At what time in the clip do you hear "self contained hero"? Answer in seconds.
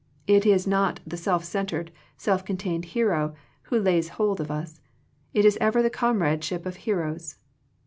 2.17-3.35